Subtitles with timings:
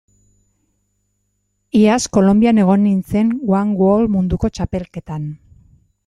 [1.79, 5.29] Iaz Kolonbian egon nintzen one wall munduko txapelketan.